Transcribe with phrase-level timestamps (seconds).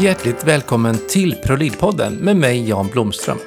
[0.00, 3.38] Hjärtligt välkommen till ProLid-podden med mig Jan Blomström.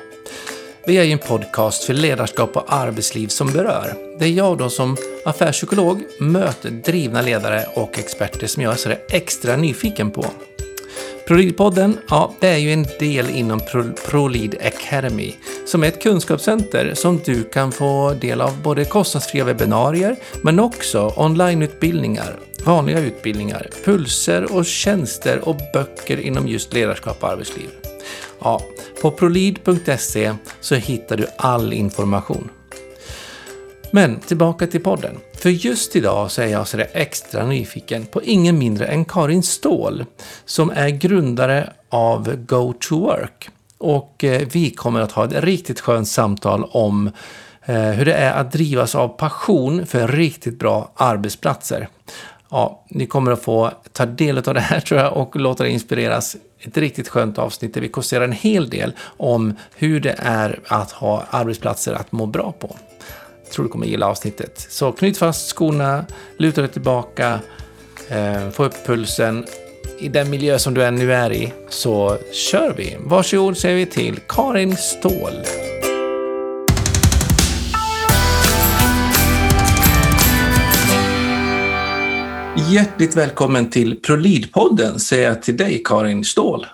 [0.86, 3.94] Vi är ju en podcast för ledarskap och arbetsliv som berör.
[4.20, 8.94] Det är jag då som affärspsykolog möter drivna ledare och experter som jag är så
[9.10, 10.26] extra nyfiken på.
[11.32, 15.34] ProLead-podden, ja, det är ju en del inom Pro ProLead Academy
[15.66, 21.14] som är ett kunskapscenter som du kan få del av både kostnadsfria webbinarier men också
[21.18, 27.70] onlineutbildningar, vanliga utbildningar, pulser och tjänster och böcker inom just ledarskap och arbetsliv.
[28.40, 28.62] Ja,
[29.02, 32.50] på prolid.se så hittar du all information.
[33.94, 35.18] Men tillbaka till podden.
[35.34, 40.06] För just idag så är jag så extra nyfiken på ingen mindre än Karin Ståhl
[40.46, 43.50] som är grundare av Go to Work.
[43.78, 47.12] Och eh, vi kommer att ha ett riktigt skönt samtal om
[47.66, 51.88] eh, hur det är att drivas av passion för riktigt bra arbetsplatser.
[52.50, 55.70] Ja, ni kommer att få ta del av det här tror jag och låta er
[55.70, 56.36] inspireras.
[56.60, 60.92] Ett riktigt skönt avsnitt där vi kurserar en hel del om hur det är att
[60.92, 62.76] ha arbetsplatser att må bra på.
[63.52, 64.68] Tror du kommer gilla avsnittet.
[64.70, 66.06] Så knyt fast skorna,
[66.38, 67.40] luta dig tillbaka,
[68.10, 69.46] eh, få upp pulsen.
[70.00, 72.18] I den miljö som du ännu är i så
[72.52, 72.98] kör vi.
[73.00, 75.34] Varsågod säger vi till Karin Ståhl.
[82.70, 86.68] Hjärtligt välkommen till ProLead-podden säger jag till dig Karin Ståhl.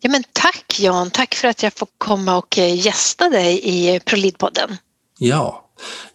[0.00, 3.98] Ja, men tack Jan, tack för att jag får komma och eh, gästa dig i
[3.98, 4.76] ProLead-podden.
[5.18, 5.64] Ja,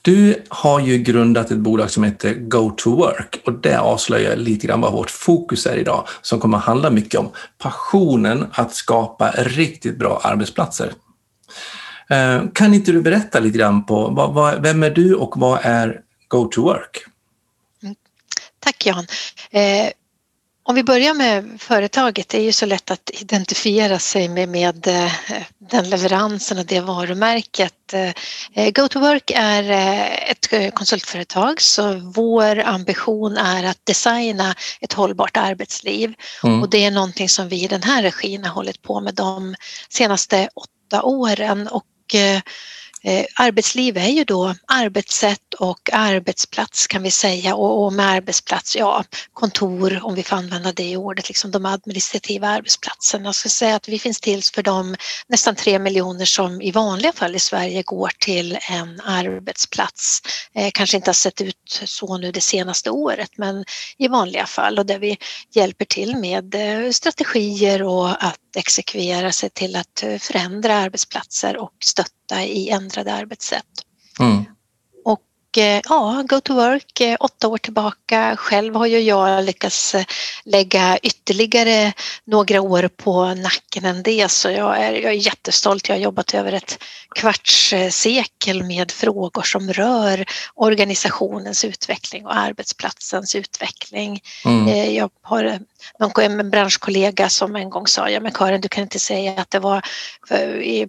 [0.01, 4.67] du har ju grundat ett bolag som heter Go to Work och det avslöjar lite
[4.67, 9.31] grann vad vårt fokus är idag som kommer att handla mycket om passionen att skapa
[9.31, 10.93] riktigt bra arbetsplatser.
[12.09, 16.45] Eh, kan inte du berätta lite grann på vem är du och vad är Go
[16.45, 17.05] to Work?
[17.83, 17.95] Mm.
[18.59, 19.07] Tack Jan.
[19.51, 19.91] Eh,
[20.65, 24.87] om vi börjar med företaget, det är ju så lätt att identifiera sig med, med
[24.87, 25.11] eh,
[25.57, 27.93] den leveransen och det varumärket.
[28.53, 36.13] Eh, GoToWork är eh, ett konsultföretag så vår ambition är att designa ett hållbart arbetsliv
[36.43, 36.61] mm.
[36.61, 39.55] och det är någonting som vi i den här regin har hållit på med de
[39.89, 41.85] senaste åtta åren och
[43.05, 48.75] Eh, arbetsliv är ju då arbetssätt och arbetsplats kan vi säga och, och med arbetsplats,
[48.75, 49.03] ja
[49.33, 53.25] kontor om vi får använda det ordet, liksom de administrativa arbetsplatserna.
[53.25, 54.95] Jag ska säga att vi finns till för de
[55.27, 60.21] nästan tre miljoner som i vanliga fall i Sverige går till en arbetsplats.
[60.55, 63.65] Eh, kanske inte har sett ut så nu det senaste året men
[63.97, 65.17] i vanliga fall och där vi
[65.53, 71.73] hjälper till med eh, strategier och att exekvera sig till att eh, förändra arbetsplatser och
[71.83, 73.65] stötta i ändrade arbetssätt.
[74.19, 74.45] Mm.
[75.05, 78.35] Och eh, ja, Go to Work eh, åtta år tillbaka.
[78.37, 79.95] Själv har ju jag lyckats
[80.45, 81.93] lägga ytterligare
[82.25, 85.89] några år på nacken än det så jag är, jag är jättestolt.
[85.89, 86.83] Jag har jobbat över ett
[87.15, 94.21] kvarts sekel med frågor som rör organisationens utveckling och arbetsplatsens utveckling.
[94.45, 94.93] Mm.
[94.93, 95.59] Jag har
[96.21, 99.59] en branschkollega som en gång sa, ja men Karin du kan inte säga att det
[99.59, 99.81] var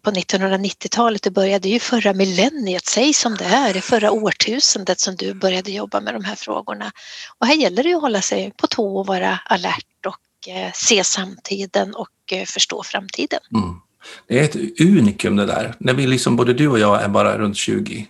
[0.02, 5.16] på 1990-talet, det började ju förra millenniet, säg som det är, det förra årtusendet som
[5.16, 6.92] du började jobba med de här frågorna.
[7.38, 11.04] Och här gäller det att hålla sig på tå och vara alert och eh, se
[11.04, 13.40] samtiden och eh, förstå framtiden.
[13.54, 13.80] Mm.
[14.28, 17.38] Det är ett unikum det där, när vi liksom, både du och jag är bara
[17.38, 18.06] runt 20.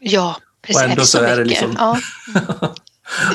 [0.00, 0.82] Ja, precis.
[0.82, 1.76] Och ändå så, så är det liksom...
[1.78, 1.98] Ja.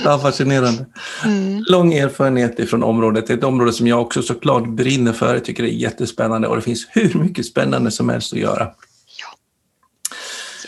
[0.03, 0.85] Ja, fascinerande.
[1.25, 1.63] Mm.
[1.67, 3.27] Lång erfarenhet ifrån området.
[3.27, 5.33] Det är ett område som jag också såklart brinner för.
[5.33, 8.71] Jag tycker det är jättespännande och det finns hur mycket spännande som helst att göra.
[9.17, 9.37] Ja.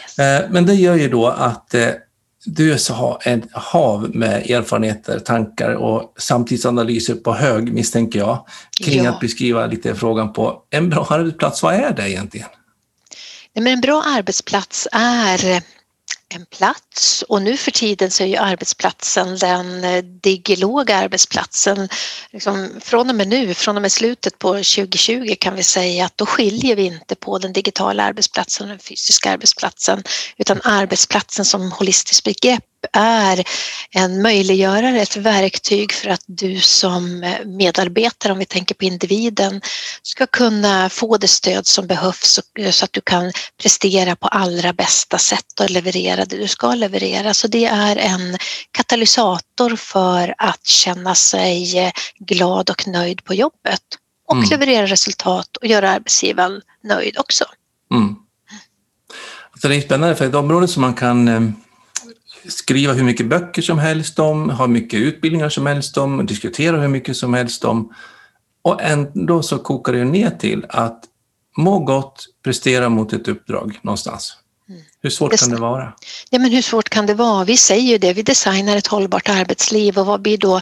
[0.02, 0.20] Yes.
[0.20, 1.88] Eh, men det gör ju då att eh,
[2.46, 8.46] du har ett hav med erfarenheter, tankar och samtidsanalyser på hög, misstänker jag,
[8.84, 9.12] kring ja.
[9.12, 11.64] att beskriva lite frågan på en bra arbetsplats.
[11.64, 12.48] Vad är det egentligen?
[13.54, 15.64] Nej, men en bra arbetsplats är
[16.30, 21.90] en plats och nu för tiden så är ju arbetsplatsen den eh, digiloga arbetsplatsen.
[22.32, 26.18] Liksom från och med nu, från och med slutet på 2020 kan vi säga att
[26.18, 30.04] då skiljer vi inte på den digitala arbetsplatsen och den fysiska arbetsplatsen
[30.38, 33.44] utan arbetsplatsen som holistiskt begrepp är
[33.92, 39.62] en möjliggörare, ett verktyg för att du som medarbetare, om vi tänker på individen,
[40.02, 42.40] ska kunna få det stöd som behövs
[42.72, 43.32] så att du kan
[43.62, 47.34] prestera på allra bästa sätt och leverera det du ska leverera.
[47.34, 48.38] Så det är en
[48.72, 53.84] katalysator för att känna sig glad och nöjd på jobbet
[54.28, 54.50] och mm.
[54.50, 57.46] leverera resultat och göra arbetsgivaren nöjd också.
[57.94, 58.16] Mm.
[59.52, 61.42] Alltså det är spännande för ett område som man kan eh,
[62.48, 66.88] skriva hur mycket böcker som helst om, ha mycket utbildningar som helst om, diskutera hur
[66.88, 67.94] mycket som helst om.
[68.62, 71.04] Och ändå så kokar det ner till att
[71.58, 74.38] må gott, prestera mot ett uppdrag någonstans.
[74.70, 74.82] Mm.
[75.02, 75.94] Hur svårt kan det vara?
[76.30, 77.44] Ja, men hur svårt kan det vara?
[77.44, 80.62] Vi säger ju det, vi designar ett hållbart arbetsliv och vad blir då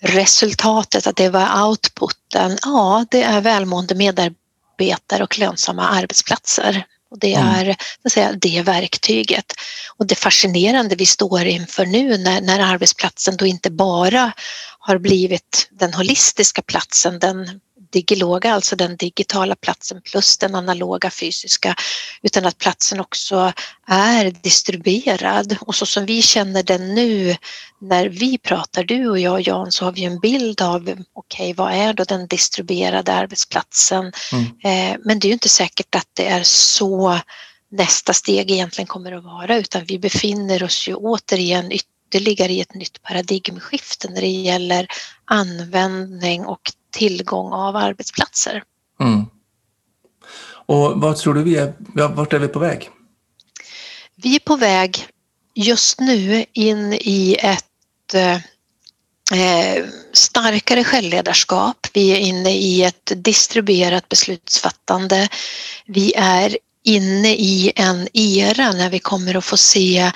[0.00, 2.58] resultatet, att det var outputen?
[2.62, 6.84] Ja, det är välmående medarbetare och lönsamma arbetsplatser.
[7.10, 7.48] Och det mm.
[7.48, 9.52] är så säga, det verktyget.
[9.96, 14.32] Och det fascinerande vi står inför nu när, när arbetsplatsen då inte bara
[14.78, 17.60] har blivit den holistiska platsen, den
[17.90, 21.74] digiloga, alltså den digitala platsen plus den analoga fysiska,
[22.22, 23.52] utan att platsen också
[23.86, 25.56] är distribuerad.
[25.60, 27.36] Och så som vi känner den nu
[27.80, 31.54] när vi pratar, du och jag Jan, så har vi en bild av okej, okay,
[31.54, 34.12] vad är då den distribuerade arbetsplatsen?
[34.32, 34.44] Mm.
[34.64, 37.20] Eh, men det är ju inte säkert att det är så
[37.70, 42.74] nästa steg egentligen kommer att vara utan vi befinner oss ju återigen ytterligare i ett
[42.74, 44.86] nytt paradigmskifte när det gäller
[45.24, 48.62] användning och tillgång av arbetsplatser.
[49.00, 49.26] Mm.
[50.66, 51.72] Och vad tror du vi är,
[52.08, 52.90] vart är vi på väg?
[54.14, 55.06] Vi är på väg
[55.54, 61.86] just nu in i ett eh, starkare självledarskap.
[61.92, 65.28] Vi är inne i ett distribuerat beslutsfattande.
[65.86, 70.12] Vi är inne i en era när vi kommer att få se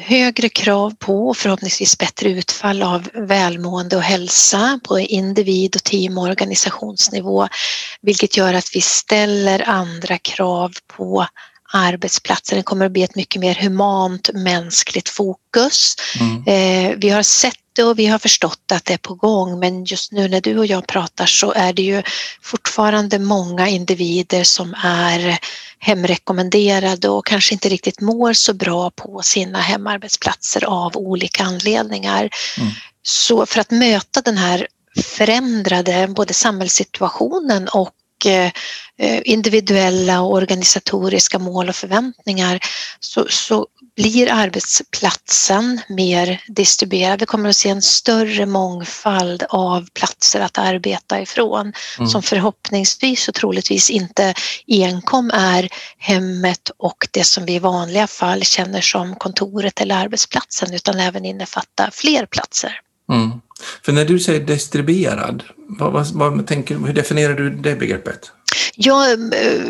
[0.00, 6.18] högre krav på och förhoppningsvis bättre utfall av välmående och hälsa på individ och team
[6.18, 7.48] och organisationsnivå,
[8.02, 11.26] vilket gör att vi ställer andra krav på
[11.72, 12.58] arbetsplatsen.
[12.58, 15.94] Det kommer att bli ett mycket mer humant, mänskligt fokus.
[16.20, 16.44] Mm.
[16.46, 19.84] Eh, vi har sett det och vi har förstått att det är på gång men
[19.84, 22.02] just nu när du och jag pratar så är det ju
[22.42, 25.38] fortfarande många individer som är
[25.78, 32.30] hemrekommenderade och kanske inte riktigt mår så bra på sina hemarbetsplatser av olika anledningar.
[32.58, 32.70] Mm.
[33.02, 34.66] Så för att möta den här
[35.02, 37.90] förändrade både samhällssituationen och
[39.24, 42.60] individuella och organisatoriska mål och förväntningar
[43.00, 43.66] så, så
[43.96, 47.20] blir arbetsplatsen mer distribuerad.
[47.20, 52.08] Vi kommer att se en större mångfald av platser att arbeta ifrån mm.
[52.08, 54.34] som förhoppningsvis och troligtvis inte
[54.66, 55.68] enkom är
[55.98, 61.24] hemmet och det som vi i vanliga fall känner som kontoret eller arbetsplatsen utan även
[61.24, 62.80] innefatta fler platser.
[63.12, 63.40] Mm.
[63.82, 68.32] För när du säger distribuerad, vad, vad, vad tänker, hur definierar du det begreppet?
[68.76, 69.60] Jag eh,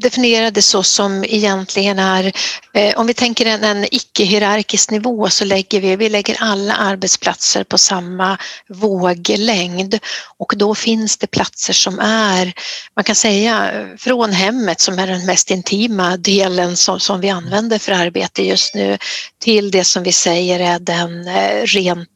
[0.00, 2.32] definierar det så som egentligen är,
[2.74, 7.64] eh, om vi tänker en, en icke-hierarkisk nivå så lägger vi, vi lägger alla arbetsplatser
[7.64, 8.38] på samma
[8.68, 9.98] våglängd
[10.38, 12.52] och då finns det platser som är,
[12.96, 17.78] man kan säga från hemmet som är den mest intima delen som, som vi använder
[17.78, 18.98] för arbete just nu
[19.40, 22.08] till det som vi säger är den eh, rent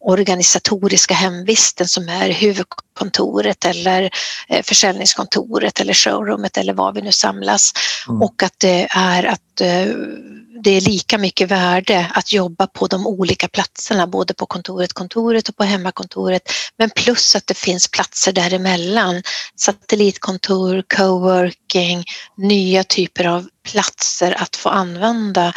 [0.00, 4.10] organisatoriska hemvisten som är huvudkontoret eller
[4.48, 7.72] eh, försäljningskontoret eller showroomet eller var vi nu samlas
[8.08, 8.22] mm.
[8.22, 9.86] och att det är att eh,
[10.62, 15.48] det är lika mycket värde att jobba på de olika platserna, både på kontoret, kontoret
[15.48, 19.22] och på hemmakontoret, men plus att det finns platser däremellan.
[19.56, 22.04] Satellitkontor, coworking,
[22.36, 25.52] nya typer av platser att få använda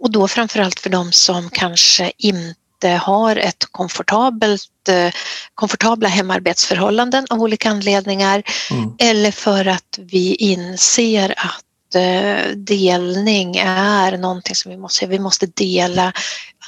[0.00, 5.12] och då framförallt för de som kanske inte har ett komfortabelt, eh,
[5.54, 8.94] komfortabla hemarbetsförhållanden av olika anledningar mm.
[8.98, 15.46] eller för att vi inser att eh, delning är någonting som vi måste, vi måste
[15.46, 16.12] dela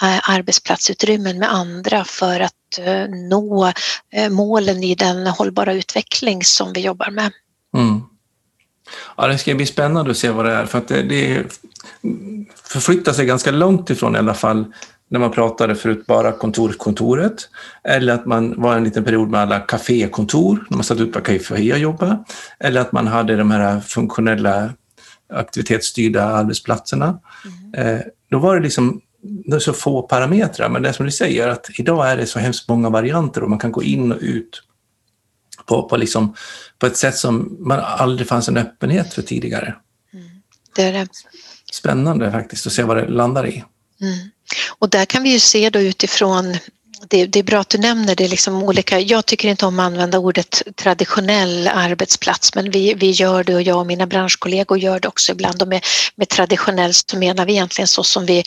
[0.02, 2.52] eh, arbetsplatsutrymmen med andra för att
[3.30, 3.73] nå
[4.30, 7.33] målen i den hållbara utveckling som vi jobbar med.
[7.76, 8.02] Mm.
[9.16, 11.44] Ja, det ska bli spännande att se vad det är, för att det, det
[12.64, 14.64] förflyttar sig ganska långt ifrån i alla fall
[15.11, 17.49] när man pratade förut bara kontoret, kontoret.
[17.84, 21.20] Eller att man var en liten period med alla kafékontor, när man satt ut på
[21.20, 22.25] café och jobbade.
[22.61, 24.73] Eller att man hade de här funktionella
[25.32, 27.20] aktivitetsstyrda arbetsplatserna.
[27.75, 27.96] Mm.
[27.96, 31.66] Eh, då var det liksom det så få parametrar, men det som du säger, att
[31.78, 34.62] idag är det så hemskt många varianter och man kan gå in och ut
[35.66, 36.34] på, på, liksom,
[36.78, 39.75] på ett sätt som man aldrig fanns en öppenhet för tidigare.
[40.12, 40.26] Mm.
[40.76, 41.08] Det är det.
[41.73, 43.64] Spännande faktiskt att se vad det landar i.
[44.00, 44.30] Mm.
[44.68, 46.56] Och där kan vi ju se då utifrån
[47.09, 49.87] det, det, är bra att du nämner det, liksom olika, jag tycker inte om att
[49.87, 55.01] använda ordet traditionell arbetsplats men vi, vi gör det och jag och mina branschkollegor gör
[55.01, 55.85] det också ibland och med,
[56.15, 58.45] med traditionell så menar vi egentligen så som vi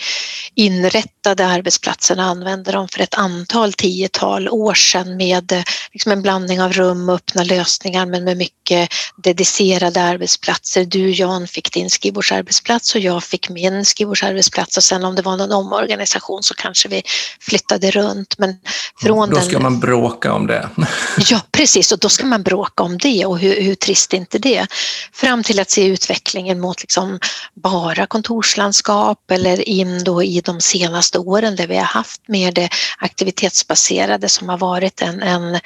[0.56, 5.64] inrättade arbetsplatserna använde dem för ett antal tiotal år sedan med
[5.94, 8.90] liksom en blandning av rum och öppna lösningar men med mycket
[9.24, 10.86] dedicerade arbetsplatser.
[10.86, 15.38] Du Jan fick din skrivbordsarbetsplats och jag fick min skrivbordsarbetsplats och sen om det var
[15.38, 17.04] någon omorganisation så kanske vi
[17.40, 18.38] flyttade runt.
[18.48, 18.60] Men
[19.02, 19.64] från då ska den...
[19.64, 20.70] man bråka om det.
[21.30, 24.40] ja precis och då ska man bråka om det och hur, hur trist är inte
[24.40, 24.68] det?
[25.14, 27.20] Fram till att se utvecklingen mot liksom
[27.54, 32.70] bara kontorslandskap eller in då i de senaste åren där vi har haft mer det
[32.98, 35.60] aktivitetsbaserade som har varit en, en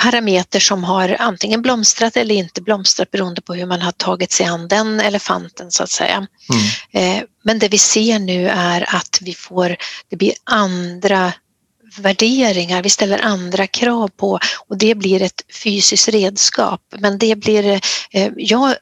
[0.00, 4.46] parameter som har antingen blomstrat eller inte blomstrat beroende på hur man har tagit sig
[4.46, 6.26] an den elefanten så att säga.
[6.50, 7.18] Mm.
[7.18, 9.76] Eh, men det vi ser nu är att vi får,
[10.10, 11.32] det blir andra
[11.98, 16.80] värderingar, vi ställer andra krav på och det blir ett fysiskt redskap.
[16.98, 18.74] Men det blir, eh, jag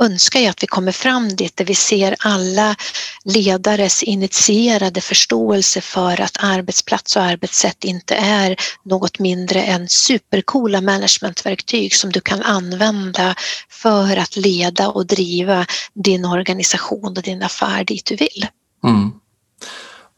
[0.00, 2.76] önskar ju att vi kommer fram dit där vi ser alla
[3.24, 11.94] ledares initierade förståelse för att arbetsplats och arbetssätt inte är något mindre än supercoola managementverktyg
[11.94, 13.34] som du kan använda
[13.70, 18.46] för att leda och driva din organisation och din affär dit du vill.
[18.84, 19.12] Mm.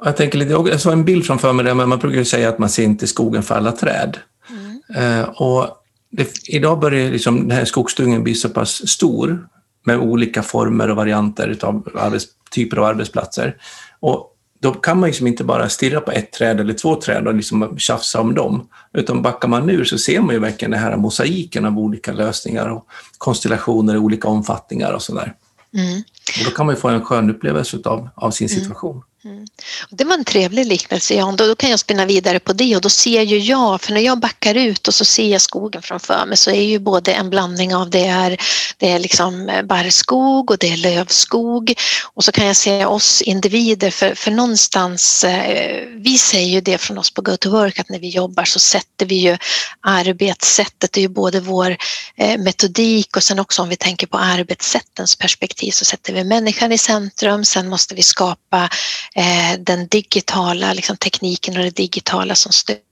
[0.04, 2.68] Jag, tänker lite, jag såg en bild framför mig där man brukar säga att man
[2.68, 4.18] ser inte skogen för alla träd.
[4.50, 5.20] Mm.
[5.20, 5.68] Eh, och
[6.10, 9.48] det, idag börjar liksom den här skogsdungen bli så pass stor
[9.84, 13.56] med olika former och varianter av arbets, typer av arbetsplatser.
[14.00, 17.34] Och då kan man liksom inte bara stirra på ett träd eller två träd och
[17.34, 18.68] liksom tjafsa om dem.
[18.92, 22.68] Utan backar man ur så ser man ju verkligen den här mosaiken av olika lösningar
[22.68, 22.86] och
[23.18, 25.34] konstellationer i olika omfattningar och sådär.
[25.74, 26.02] Mm.
[26.38, 28.60] Och då kan man ju få en skön upplevelse av, av sin mm.
[28.60, 28.92] situation.
[28.92, 29.04] Mm.
[29.26, 29.46] Mm.
[29.90, 31.14] Det var en trevlig liknelse.
[31.14, 31.36] Jan.
[31.36, 34.00] Då, då kan jag spinna vidare på det och då ser ju jag, för när
[34.00, 37.30] jag backar ut och så ser jag skogen framför mig så är ju både en
[37.30, 38.40] blandning av det är,
[38.76, 41.74] det är liksom eh, barrskog och det är lövskog.
[42.14, 46.78] Och så kan jag se oss individer för, för någonstans, eh, vi säger ju det
[46.78, 49.38] från oss på Go to Work att när vi jobbar så sätter vi ju
[49.80, 51.76] arbetssättet, det är ju både vår
[52.16, 56.72] eh, metodik och sen också om vi tänker på arbetssättens perspektiv så sätter vi människan
[56.72, 58.68] i centrum, sen måste vi skapa
[59.16, 62.85] Eh, den digitala liksom, tekniken och det digitala som stöd.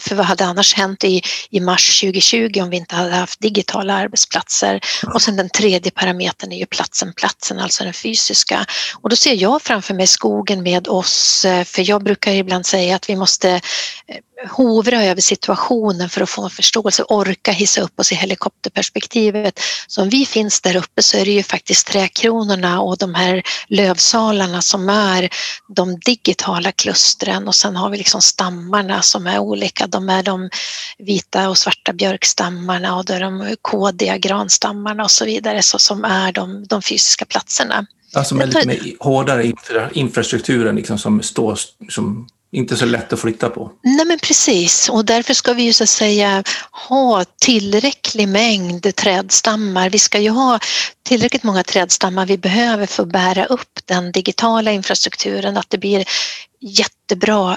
[0.00, 3.94] För vad hade annars hänt i, i mars 2020 om vi inte hade haft digitala
[3.94, 4.80] arbetsplatser?
[5.14, 8.66] Och sen den tredje parametern är ju platsen, platsen, alltså den fysiska.
[9.00, 12.96] Och då ser jag framför mig skogen med oss, eh, för jag brukar ibland säga
[12.96, 13.60] att vi måste eh,
[14.48, 19.60] hovra över situationen för att få en förståelse, orka hissa upp oss i helikopterperspektivet.
[19.86, 23.42] Så om vi finns där uppe så är det ju faktiskt träkronorna och de här
[23.68, 25.28] lövsalarna som är
[25.68, 29.69] de digitala klustren och sen har vi liksom stammarna som är olika.
[29.86, 30.50] De är de
[30.98, 36.64] vita och svarta björkstammarna och de kodiga granstammarna och så vidare så som är de,
[36.66, 37.86] de fysiska platserna.
[38.14, 39.52] Alltså med lite mer hårdare
[39.92, 41.58] infrastrukturen liksom som står
[41.88, 43.72] som inte så lätt att flytta på.
[43.82, 46.44] Nej men precis och därför ska vi ju så att säga
[46.88, 49.90] ha tillräcklig mängd trädstammar.
[49.90, 50.58] Vi ska ju ha
[51.02, 56.04] tillräckligt många trädstammar vi behöver för att bära upp den digitala infrastrukturen, att det blir
[56.60, 57.56] jättebra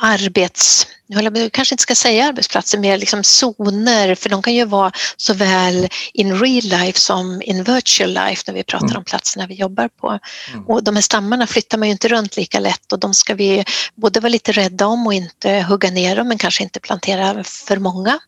[0.00, 4.92] arbets, jag kanske inte ska säga arbetsplatser, mer liksom zoner, för de kan ju vara
[5.16, 8.96] såväl in real life som in virtual life när vi pratar mm.
[8.96, 10.18] om platserna vi jobbar på.
[10.52, 10.66] Mm.
[10.66, 13.64] Och de här stammarna flyttar man ju inte runt lika lätt och de ska vi
[13.94, 17.76] både vara lite rädda om och inte hugga ner dem men kanske inte plantera för
[17.76, 18.18] många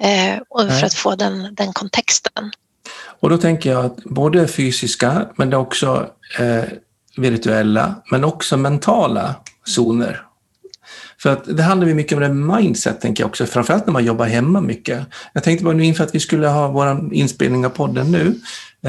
[0.00, 2.52] eh, och för att få den, den kontexten.
[3.20, 6.64] Och då tänker jag att både fysiska men det också eh,
[7.16, 10.26] virtuella men också mentala zoner
[11.22, 14.26] för att det handlar mycket om det mindset, tänker jag också, framförallt när man jobbar
[14.26, 15.06] hemma mycket.
[15.32, 18.34] Jag tänkte bara nu inför att vi skulle ha vår inspelning av podden nu,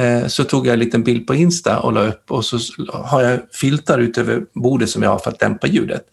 [0.01, 2.57] eh, så tog jag en liten bild på Insta och la upp och så
[2.93, 6.05] har jag filtar ut över bordet som jag har för att dämpa ljudet.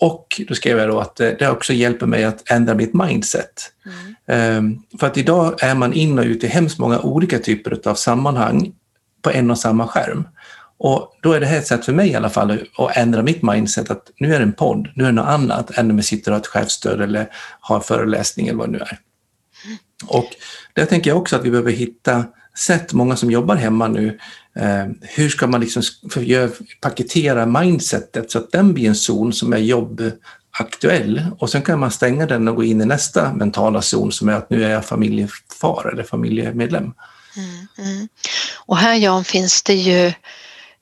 [0.00, 3.72] Och då skrev jag då att eh, det också hjälper mig att ändra mitt mindset.
[3.86, 4.14] Mm.
[4.26, 7.94] Ehm, för att idag är man in och ut i hemskt många olika typer av
[7.94, 8.72] sammanhang
[9.22, 10.24] på en och samma skärm.
[10.78, 13.42] Och då är det här ett sätt för mig i alla fall att ändra mitt
[13.42, 16.02] mindset att nu är det en podd, nu är det något annat än när man
[16.02, 17.28] sitter och har ett chefsstöd eller
[17.60, 18.98] har en föreläsning eller vad det nu är.
[20.06, 20.28] Och
[20.72, 22.24] där tänker jag också att vi behöver hitta
[22.58, 24.18] sätt, många som jobbar hemma nu,
[24.56, 25.82] eh, hur ska man liksom
[26.80, 31.90] paketera mindsetet så att den blir en zon som är jobbaktuell och sen kan man
[31.90, 34.84] stänga den och gå in i nästa mentala zon som är att nu är jag
[34.84, 36.92] familjefar eller familjemedlem.
[37.36, 38.08] Mm, mm.
[38.66, 40.12] Och här Jan finns det ju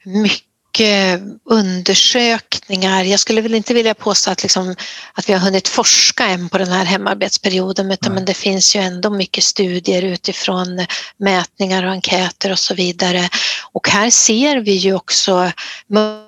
[0.05, 0.52] mycket och eh,
[1.45, 3.05] undersökningar.
[3.05, 4.77] Jag skulle väl inte vilja påstå att, liksom,
[5.13, 8.81] att vi har hunnit forska än på den här hemarbetsperioden utan men det finns ju
[8.81, 10.87] ändå mycket studier utifrån
[11.17, 13.29] mätningar och enkäter och så vidare.
[13.73, 15.53] Och här ser vi ju också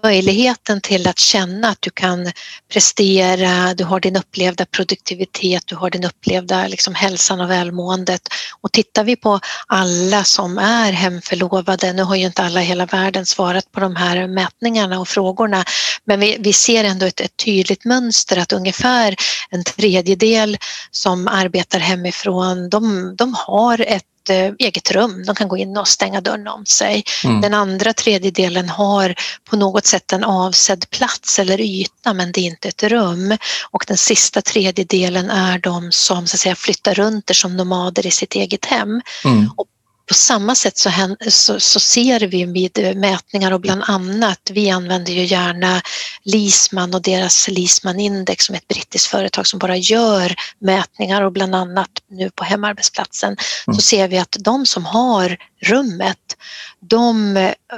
[0.02, 2.32] möjligheten till att känna att du kan
[2.72, 8.28] prestera, du har din upplevda produktivitet, du har din upplevda liksom, hälsan och välmåendet.
[8.60, 12.86] Och tittar vi på alla som är hemförlovade, nu har ju inte alla i hela
[12.86, 15.64] världen svarat på de här mätningarna och frågorna,
[16.04, 19.16] men vi, vi ser ändå ett, ett, tydligt mönster att ungefär
[19.50, 20.58] en tredjedel
[20.90, 25.24] som arbetar hemifrån, de, de har ett eh, eget rum.
[25.26, 27.04] De kan gå in och stänga dörren om sig.
[27.24, 27.40] Mm.
[27.40, 29.14] Den andra tredjedelen har
[29.50, 33.36] på något sätt en avsedd plats eller yta men det är inte ett rum.
[33.70, 38.10] Och den sista tredjedelen är de som så att säga, flyttar runt som nomader i
[38.10, 39.00] sitt eget hem.
[39.24, 39.50] Mm.
[39.56, 39.66] Och
[40.08, 40.90] på samma sätt så,
[41.28, 45.80] så, så, ser vi vid mätningar och bland annat, vi använder ju gärna
[46.24, 51.54] Lisman och deras Lisman-index som är ett brittiskt företag som bara gör mätningar och bland
[51.54, 53.74] annat nu på hemarbetsplatsen mm.
[53.74, 56.36] så ser vi att de som har rummet,
[56.80, 57.36] de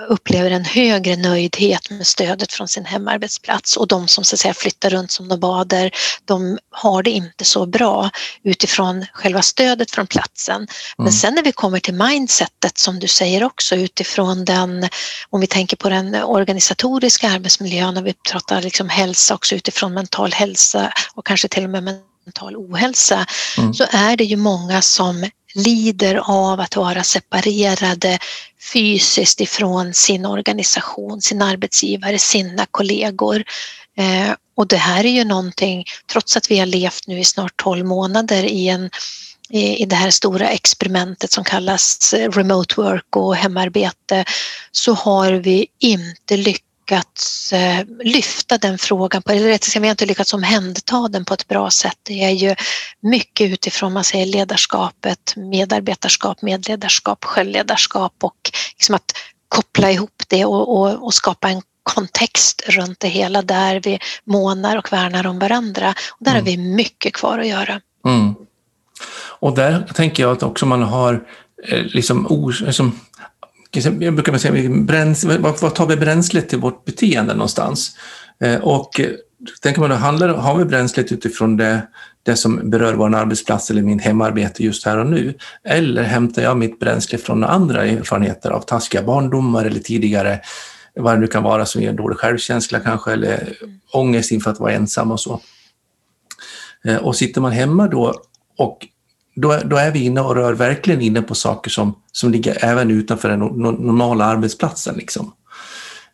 [0.09, 4.55] upplever en högre nöjdhet med stödet från sin hemarbetsplats och de som så att säga
[4.55, 5.91] flyttar runt som nomader,
[6.25, 8.11] de har det inte så bra
[8.43, 10.67] utifrån själva stödet från platsen.
[10.99, 11.13] Men mm.
[11.13, 14.89] sen när vi kommer till mindsetet som du säger också utifrån den,
[15.31, 20.33] om vi tänker på den organisatoriska arbetsmiljön och vi pratar liksom hälsa också utifrån mental
[20.33, 21.85] hälsa och kanske till och med
[22.27, 23.27] mental ohälsa
[23.59, 23.75] mm.
[23.75, 28.19] så är det ju många som lider av att vara separerade
[28.73, 33.45] fysiskt ifrån sin organisation, sin arbetsgivare, sina kollegor.
[33.99, 37.53] Eh, och det här är ju någonting, trots att vi har levt nu i snart
[37.57, 38.91] 12 månader i en
[39.51, 44.25] i det här stora experimentet som kallas remote work och hemarbete
[44.73, 49.87] så har vi inte lyckats lyckats eh, lyfta den frågan, på, eller rätt sagt, vi
[49.87, 51.99] har inte lyckats omhänderta den på ett bra sätt.
[52.03, 52.55] Det är ju
[53.01, 59.13] mycket utifrån man säger, ledarskapet, medarbetarskap, medledarskap, självledarskap och liksom att
[59.49, 64.77] koppla ihop det och, och, och skapa en kontext runt det hela där vi månar
[64.77, 65.95] och värnar om varandra.
[66.11, 66.45] Och där mm.
[66.45, 67.81] har vi mycket kvar att göra.
[68.05, 68.35] Mm.
[69.39, 71.27] Och där tänker jag att också man har
[71.69, 73.01] eh, liksom, liksom
[73.81, 77.97] jag brukar säga, bränsle, var tar vi bränslet till vårt beteende någonstans?
[78.41, 79.11] Eh, och eh,
[79.63, 81.83] tänker man då, handlar, har vi bränslet utifrån det,
[82.23, 85.35] det som berör vår arbetsplats eller min hemarbete just här och nu?
[85.65, 90.41] Eller hämtar jag mitt bränsle från andra erfarenheter av taskiga barndomar eller tidigare,
[90.95, 93.57] vad det nu kan vara som ger dålig självkänsla kanske, eller
[93.93, 95.41] ångest inför att vara ensam och så.
[96.85, 98.15] Eh, och sitter man hemma då
[98.59, 98.87] och
[99.37, 102.91] då, då är vi inne och rör verkligen inne på saker som, som ligger även
[102.91, 104.97] utanför den normala arbetsplatsen.
[104.97, 105.33] Liksom.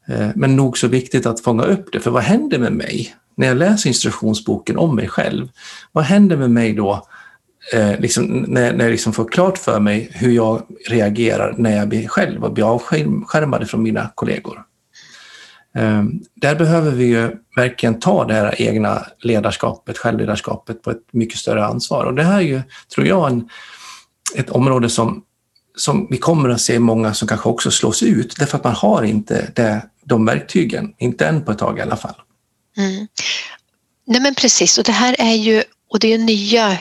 [0.08, 3.46] Eh, men nog så viktigt att fånga upp det, för vad händer med mig när
[3.46, 5.48] jag läser instruktionsboken om mig själv?
[5.92, 7.06] Vad händer med mig då
[7.74, 11.88] eh, liksom, när, när jag liksom får klart för mig hur jag reagerar när jag
[11.88, 14.62] blir själv och blir avskärmad från mina kollegor?
[15.74, 21.38] Ehm, där behöver vi ju verkligen ta det här egna ledarskapet, självledarskapet på ett mycket
[21.38, 22.04] större ansvar.
[22.04, 22.62] Och det här är ju,
[22.94, 23.48] tror jag, en,
[24.34, 25.22] ett område som,
[25.76, 29.02] som vi kommer att se många som kanske också slås ut därför att man har
[29.02, 32.14] inte det, de verktygen, inte än på ett tag i alla fall.
[32.76, 33.06] Mm.
[34.06, 36.78] Nej men precis, och det här är ju, och det är nya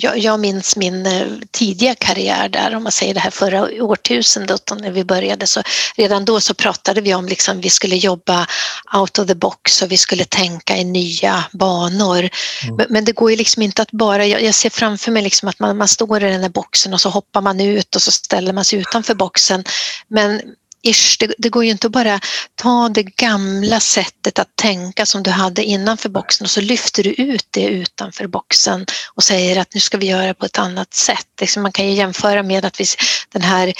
[0.00, 4.72] jag, jag minns min eh, tidiga karriär där, om man säger det här förra årtusendet
[4.80, 5.62] när vi började, så
[5.96, 8.46] redan då så pratade vi om liksom vi skulle jobba
[8.94, 12.18] out of the box och vi skulle tänka i nya banor.
[12.18, 12.76] Mm.
[12.76, 15.48] Men, men, det går ju liksom inte att bara, jag, jag ser framför mig liksom
[15.48, 18.12] att man, man står i den här boxen och så hoppar man ut och så
[18.12, 19.64] ställer man sig utanför boxen.
[20.08, 20.40] Men
[20.88, 22.20] ish, det, det, går ju inte att bara
[22.54, 27.10] ta det gamla sättet att tänka som du hade innanför boxen och så lyfter du
[27.10, 31.26] ut det utanför boxen och säger att nu ska vi göra på ett annat sätt.
[31.40, 32.84] Liksom man kan ju jämföra med att vi,
[33.32, 33.72] den här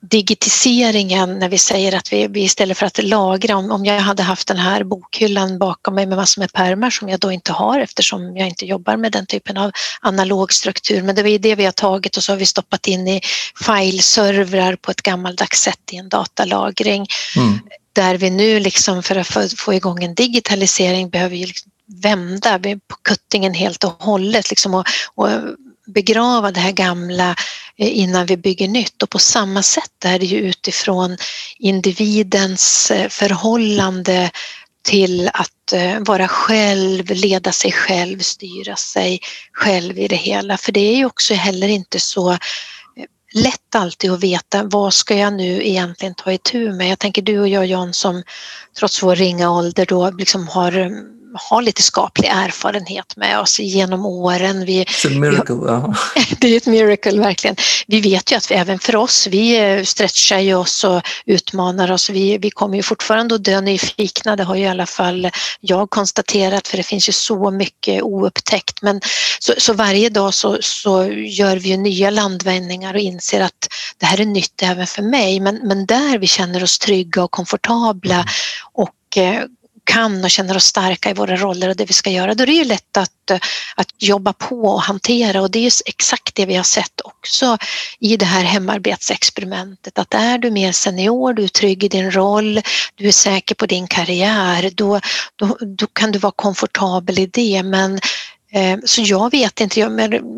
[0.00, 4.22] digitiseringen när vi säger att vi, vi istället för att lagra, om, om jag hade
[4.22, 7.80] haft den här bokhyllan bakom mig med massor med pärmar som jag då inte har
[7.80, 11.64] eftersom jag inte jobbar med den typen av analog struktur, men det är det vi
[11.64, 13.20] har tagit och så har vi stoppat in i
[13.66, 17.06] fileservrar på ett gammaldags sätt i en datalag lagring.
[17.36, 17.58] Mm.
[17.92, 22.96] Där vi nu liksom för att få igång en digitalisering behöver vi liksom vända på
[23.02, 25.28] kuttingen helt och hållet liksom och, och
[25.86, 27.30] begrava det här gamla
[27.76, 31.16] eh, innan vi bygger nytt och på samma sätt är det ju utifrån
[31.58, 34.30] individens eh, förhållande
[34.84, 39.20] till att eh, vara själv, leda sig själv, styra sig
[39.52, 40.56] själv i det hela.
[40.56, 42.38] För det är ju också heller inte så
[43.34, 46.88] lätt alltid att veta vad ska jag nu egentligen ta itu med.
[46.88, 48.22] Jag tänker du och jag John som
[48.78, 50.94] trots vår ringa ålder då liksom har mm,
[51.34, 54.64] har lite skaplig erfarenhet med oss genom åren.
[54.64, 55.54] Vi, miracle.
[55.54, 55.98] Vi har,
[56.38, 57.56] det är ett miracle verkligen.
[57.86, 61.92] Vi vet ju att vi, även för oss, vi eh, stretchar ju oss och utmanar
[61.92, 62.10] oss.
[62.10, 65.90] Vi, vi kommer ju fortfarande att dö nyfikna, det har ju i alla fall jag
[65.90, 68.82] konstaterat för det finns ju så mycket oupptäckt.
[68.82, 69.00] Men
[69.38, 73.68] så, så varje dag så, så gör vi ju nya landvändningar och inser att
[73.98, 75.40] det här är nytt även för mig.
[75.40, 78.26] Men, men där vi känner oss trygga och komfortabla mm.
[78.72, 79.44] och eh,
[79.84, 82.46] kan och känner oss starka i våra roller och det vi ska göra, då är
[82.46, 83.38] det ju lätt att, eh,
[83.76, 85.40] att jobba på och hantera.
[85.40, 87.58] Och det är exakt det vi har sett också
[87.98, 92.60] i det här hemarbetsexperimentet att är du mer senior, du är trygg i din roll,
[92.94, 95.00] du är säker på din karriär, då,
[95.36, 97.62] då, då kan du vara komfortabel i det.
[97.62, 98.00] Men
[98.54, 99.90] Eh, så jag vet inte, jag,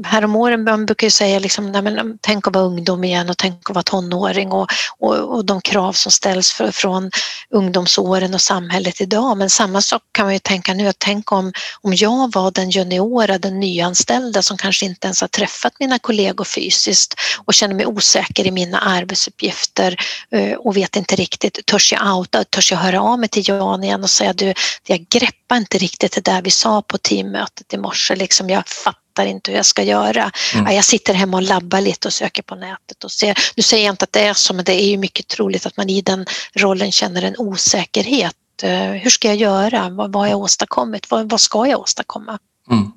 [0.05, 3.39] häromåren man brukar ju säga liksom, nej, men, um, tänk att vara ungdom igen och
[3.39, 4.67] tänk att vara tonåring och,
[4.99, 7.11] och, och de krav som ställs för, från
[7.51, 9.37] ungdomsåren och samhället idag.
[9.37, 11.53] Men samma sak kan man ju tänka nu, att tänk om,
[11.83, 16.45] om jag var den juniora, den nyanställda som kanske inte ens har träffat mina kollegor
[16.45, 19.97] fysiskt och känner mig osäker i mina arbetsuppgifter
[20.31, 23.85] eh, och vet inte riktigt, törs jag outa, törs jag höra av mig till Jan
[23.85, 24.55] igen och säga du,
[24.87, 25.07] jag
[25.47, 29.51] greppar inte riktigt det där vi sa på teammötet i morse liksom, jag fattar inte
[29.51, 30.31] hur jag ska göra.
[30.55, 30.75] Mm.
[30.75, 33.39] Jag sitter hemma och labbar lite och söker på nätet och ser.
[33.57, 35.77] Nu säger jag inte att det är så, men det är ju mycket troligt att
[35.77, 38.37] man i den rollen känner en osäkerhet.
[38.63, 39.89] Eh, hur ska jag göra?
[39.91, 41.11] Vad, vad har jag åstadkommit?
[41.11, 42.39] Vad, vad ska jag åstadkomma?
[42.71, 42.93] Mm.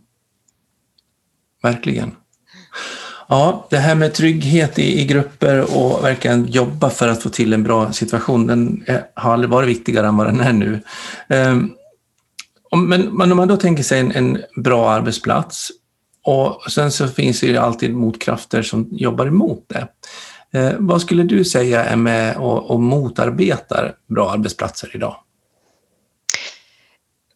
[1.62, 2.16] Verkligen.
[3.28, 7.54] Ja, det här med trygghet i, i, grupper och verkligen jobba för att få till
[7.54, 10.82] en bra situation, den är, har aldrig varit viktigare än vad den är nu.
[11.28, 11.76] Um,
[12.78, 15.72] men, om man då tänker sig en, en, bra arbetsplats
[16.24, 19.88] och sen så finns det ju alltid motkrafter som jobbar emot det.
[20.60, 25.16] Eh, vad skulle du säga är med och, och motarbetar bra arbetsplatser idag?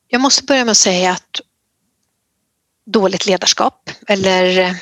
[0.08, 1.42] Jag måste börja med att säga att
[2.86, 4.76] dåligt ledarskap eller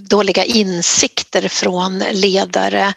[0.00, 2.94] dåliga insikter från ledare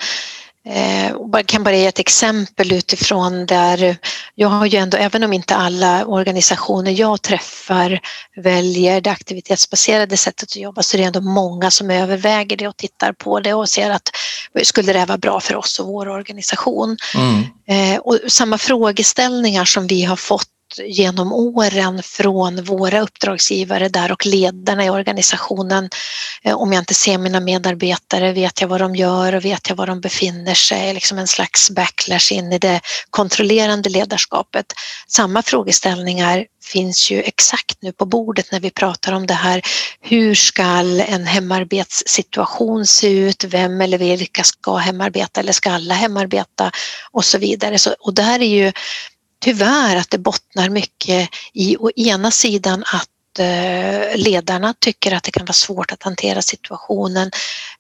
[0.70, 3.98] jag eh, kan bara ge ett exempel utifrån där
[4.36, 8.00] jag har ju ändå, även om inte alla organisationer jag träffar
[8.36, 12.78] väljer det aktivitetsbaserade sättet att jobba så är det ändå många som överväger det och
[12.78, 14.10] tittar på det och ser att
[14.64, 16.98] skulle det vara bra för oss och vår organisation?
[17.16, 17.44] Mm.
[17.70, 20.48] Eh, och samma frågeställningar som vi har fått
[20.86, 25.90] genom åren från våra uppdragsgivare där och ledarna i organisationen.
[26.44, 29.76] Eh, om jag inte ser mina medarbetare, vet jag vad de gör och vet jag
[29.76, 30.94] var de befinner sig?
[30.94, 34.66] Liksom en slags backlash in i det kontrollerande ledarskapet.
[35.08, 39.62] Samma frågeställningar finns ju exakt nu på bordet när vi pratar om det här.
[40.02, 43.44] Hur ska en hemarbetssituation se ut?
[43.44, 46.72] Vem eller vilka ska hemarbeta eller ska alla hemarbeta?
[47.12, 47.80] Och så vidare.
[47.80, 48.72] Så, och där är ju
[49.39, 55.32] tyvärr att det bottnar mycket i å ena sidan att eh, ledarna tycker att det
[55.32, 57.32] kan vara svårt att hantera situationen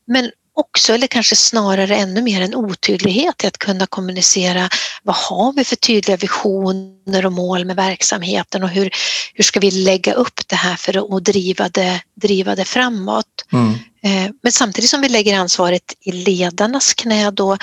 [0.07, 4.69] men också, eller kanske snarare ännu mer en otydlighet i att kunna kommunicera
[5.03, 8.91] vad har vi för tydliga visioner och mål med verksamheten och hur,
[9.33, 13.25] hur ska vi lägga upp det här för att driva det, driva det framåt.
[13.51, 13.73] Mm.
[14.03, 17.57] Eh, men samtidigt som vi lägger ansvaret i ledarnas knä då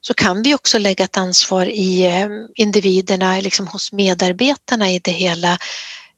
[0.00, 5.10] så kan vi också lägga ett ansvar i eh, individerna, liksom hos medarbetarna i det
[5.10, 5.58] hela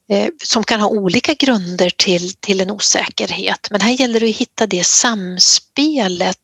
[0.09, 3.67] eh, som kan ha olika grunder till, till en osäkerhet.
[3.71, 6.37] Men här gäller det att hitta det samspelet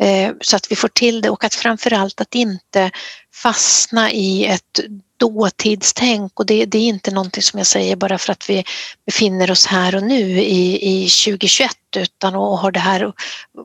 [0.00, 2.90] eh, så att vi får till det och att framförallt att inte
[3.34, 4.80] fastna i ett
[5.18, 8.64] dåtidstänk och det, det, är inte någonting som jag säger bara för att vi
[9.06, 13.12] befinner oss här och nu i, i 2021 utan och har det här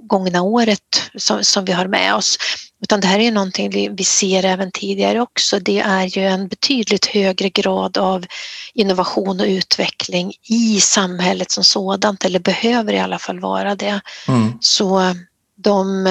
[0.07, 2.37] gångna året som, som vi har med oss.
[2.83, 5.59] Utan det här är någonting vi ser även tidigare också.
[5.59, 8.25] Det är ju en betydligt högre grad av
[8.73, 14.01] innovation och utveckling i samhället som sådant eller behöver i alla fall vara det.
[14.27, 14.57] Mm.
[14.61, 15.15] Så
[15.55, 16.07] de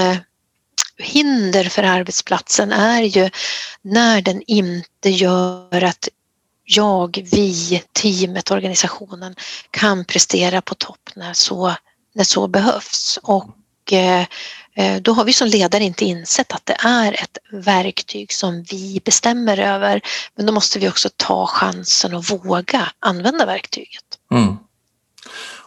[0.98, 3.30] hinder för arbetsplatsen är ju
[3.82, 6.08] när den inte gör att
[6.64, 9.34] jag, vi, teamet, organisationen
[9.70, 11.74] kan prestera på topp när så,
[12.14, 13.18] när så behövs.
[13.22, 14.26] Och eh,
[14.74, 19.00] eh, då har vi som ledare inte insett att det är ett verktyg som vi
[19.04, 20.00] bestämmer över.
[20.36, 24.04] Men då måste vi också ta chansen och våga använda verktyget.
[24.32, 24.58] Mm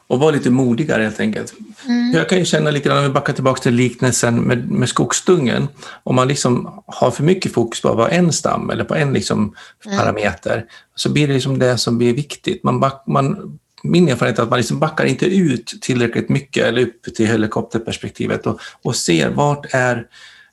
[0.07, 1.53] och vara lite modigare helt enkelt.
[1.85, 2.11] Mm.
[2.13, 5.67] Jag kan ju känna lite grann, om vi backar tillbaka till liknelsen med, med skogsdungen,
[6.03, 9.55] om man liksom har för mycket fokus på vad en stam eller på en liksom
[9.85, 9.97] mm.
[9.97, 10.65] parameter,
[10.95, 12.63] så blir det liksom det som blir viktigt.
[12.63, 16.81] Man, back, man min erfarenhet är att man liksom backar inte ut tillräckligt mycket eller
[16.81, 20.07] upp till helikopterperspektivet och, och ser vart är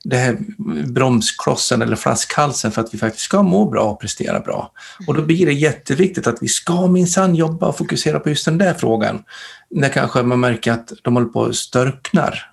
[0.04, 0.38] det här
[0.86, 4.72] bromsklossen eller flaskhalsen för att vi faktiskt ska må bra och prestera bra.
[5.06, 8.58] Och då blir det jätteviktigt att vi ska minsann jobba och fokusera på just den
[8.58, 9.22] där frågan.
[9.70, 12.48] När kanske man märker att de håller på att störknar.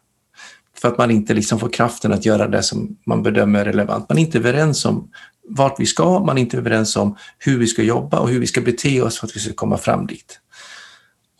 [0.81, 4.09] För att man inte liksom får kraften att göra det som man bedömer relevant.
[4.09, 5.09] Man är inte överens om
[5.49, 8.47] vart vi ska, man är inte överens om hur vi ska jobba och hur vi
[8.47, 10.39] ska bete oss för att vi ska komma fram dit.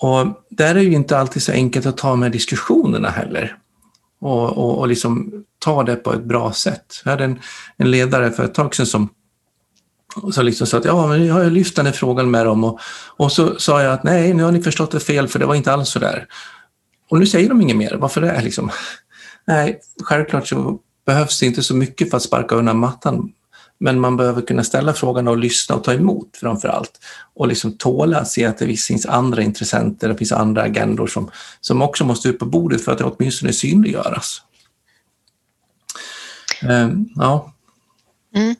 [0.01, 3.57] Och där är ju inte alltid så enkelt att ta med diskussionerna heller
[4.21, 7.01] och, och, och liksom ta det på ett bra sätt.
[7.03, 7.39] Jag hade en,
[7.77, 9.09] en ledare för ett tag sedan som
[10.31, 12.79] så liksom sa att ja, men jag har lyft den här frågan med dem och,
[13.17, 15.55] och så sa jag att nej, nu har ni förstått det fel för det var
[15.55, 16.27] inte alls så där.
[17.09, 17.95] Och nu säger de inget mer.
[17.95, 18.41] Varför det?
[18.41, 18.71] Liksom?
[19.47, 23.31] Nej, självklart så behövs det inte så mycket för att sparka undan mattan
[23.79, 26.91] men man behöver kunna ställa frågan och lyssna och ta emot framför allt.
[27.35, 31.31] Och liksom tåla att se att det finns andra intressenter, det finns andra agendor som,
[31.61, 34.41] som också måste upp på bordet för att det åtminstone synliggöras.
[36.63, 37.53] Um, ja.
[38.35, 38.55] Mm.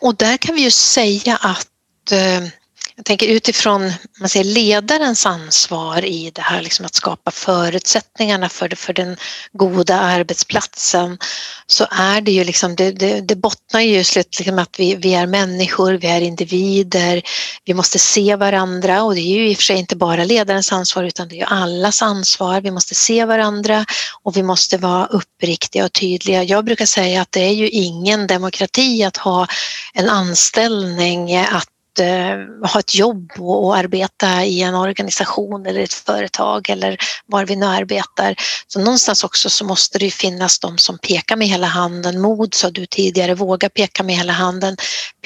[0.00, 2.48] Och där kan vi ju säga att eh,
[2.96, 8.68] jag tänker utifrån man säger, ledarens ansvar i det här liksom att skapa förutsättningarna för,
[8.68, 9.16] det, för den
[9.52, 11.18] goda arbetsplatsen
[11.66, 14.04] så är det ju liksom, det, det, det bottnar ju i
[14.38, 17.22] liksom att vi, vi är människor, vi är individer,
[17.64, 20.72] vi måste se varandra och det är ju i och för sig inte bara ledarens
[20.72, 22.60] ansvar utan det är ju allas ansvar.
[22.60, 23.84] Vi måste se varandra
[24.22, 26.42] och vi måste vara uppriktiga och tydliga.
[26.42, 29.46] Jag brukar säga att det är ju ingen demokrati att ha
[29.94, 35.92] en anställning, att eh, ha ett jobb och, och, arbeta i en organisation eller ett
[35.92, 38.34] företag eller var vi nu arbetar.
[38.66, 42.20] Så någonstans också så måste det finnas de som pekar med hela handen.
[42.20, 44.76] Mod sa du tidigare, våga peka med hela handen,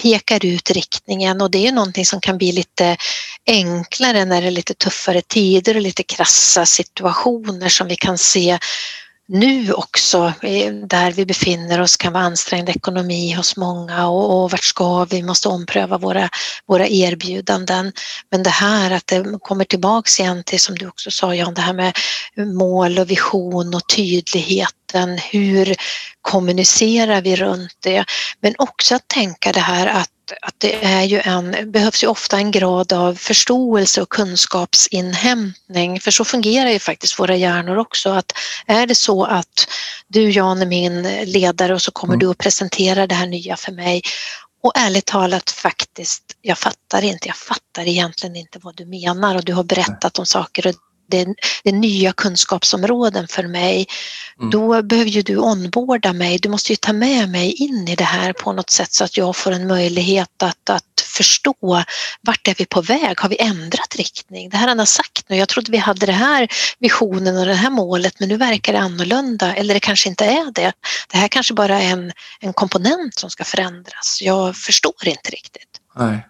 [0.03, 2.97] pekar ut riktningen och det är ju någonting som kan bli lite
[3.47, 8.59] enklare när det är lite tuffare tider och lite krassa situationer som vi kan se
[9.29, 10.33] nu också,
[10.87, 15.23] där vi befinner oss, kan vara ansträngd ekonomi hos många och, och vart ska vi?
[15.23, 16.29] måste ompröva våra,
[16.67, 17.93] våra erbjudanden.
[18.31, 21.61] Men det här att det kommer tillbaks igen till, som du också sa Jan, det
[21.61, 21.97] här med
[22.55, 25.19] mål och vision och tydligheten.
[25.19, 25.77] Hur
[26.21, 28.05] kommunicerar vi runt det?
[28.41, 30.11] Men också att tänka det här att
[30.43, 36.11] att det är ju en, behövs ju ofta en grad av förståelse och kunskapsinhämtning för
[36.11, 38.11] så fungerar ju faktiskt våra hjärnor också.
[38.11, 38.33] Att
[38.67, 39.69] är det så att
[40.09, 42.19] du Jan är min ledare och så kommer mm.
[42.19, 44.03] du att presentera det här nya för mig
[44.63, 49.45] och ärligt talat faktiskt, jag fattar inte, jag fattar egentligen inte vad du menar och
[49.45, 50.75] du har berättat om saker och
[51.09, 51.27] det
[51.67, 53.87] det är nya kunskapsområden för mig.
[54.39, 54.51] Mm.
[54.51, 56.39] Då behöver ju du onboarda mig.
[56.39, 59.17] Du måste ju ta med mig in i det här på något sätt så att
[59.17, 61.85] jag får en möjlighet att, att förstå
[62.21, 63.21] vart är vi på väg?
[63.21, 64.49] Har vi ändrat riktning?
[64.49, 65.37] Det här han har sagt nu.
[65.37, 68.79] Jag trodde vi hade det här visionen och det här målet men nu verkar det
[68.79, 70.73] annorlunda eller det kanske inte är det.
[71.13, 74.19] Det här kanske bara är en, en komponent som ska förändras.
[74.23, 75.81] Jag förstår inte riktigt.
[75.97, 76.27] Nej.